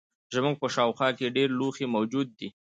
[0.35, 2.49] زموږ په شاوخوا کې ډیر لوښي موجود دي.